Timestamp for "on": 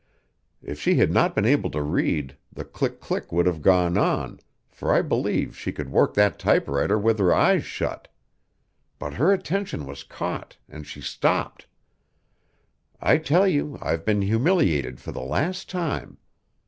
3.99-4.39